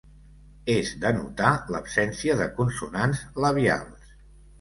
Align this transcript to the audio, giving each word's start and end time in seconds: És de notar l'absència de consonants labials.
És 0.75 0.93
de 1.03 1.09
notar 1.17 1.51
l'absència 1.73 2.37
de 2.39 2.47
consonants 2.61 3.21
labials. 3.45 4.09